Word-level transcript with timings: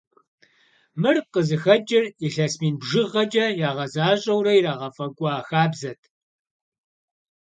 Мыр 1.01 1.15
къызыхэкӀыр 1.33 2.05
илъэс 2.25 2.53
мин 2.61 2.75
бжыгъэкӀэ 2.81 3.45
ягъэзащӀэурэ 3.67 4.51
ирагъэфӀэкӀуа 4.57 5.33
хабзэт. 5.47 6.01